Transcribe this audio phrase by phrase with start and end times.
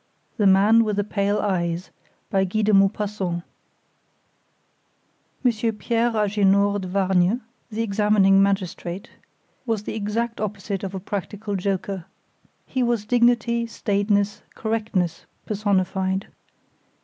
[0.37, 1.91] The Man with the Pale Eyes
[2.33, 3.37] Monsieur Pierre
[6.15, 7.39] Agénor De Vargnes,
[7.69, 9.11] the Examining Magistrate,
[9.67, 12.05] was the exact opposite of a practical joker.
[12.65, 16.29] He was dignity, staidness, correctness personified.